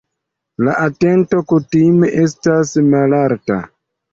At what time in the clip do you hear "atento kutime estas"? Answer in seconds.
0.85-2.73